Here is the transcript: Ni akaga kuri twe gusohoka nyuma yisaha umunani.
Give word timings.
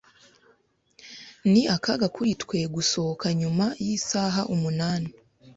Ni 1.51 1.61
akaga 1.75 2.07
kuri 2.15 2.31
twe 2.41 2.59
gusohoka 2.75 3.27
nyuma 3.39 3.65
yisaha 3.85 4.41
umunani. 4.53 5.09